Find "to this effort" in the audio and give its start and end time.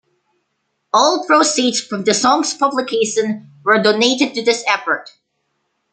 4.33-5.11